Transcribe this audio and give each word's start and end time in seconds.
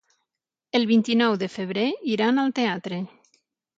El 0.79 0.87
vint-i-nou 0.91 1.37
de 1.43 1.49
febrer 1.57 1.85
iran 2.15 2.45
al 2.45 2.53
teatre. 2.61 3.03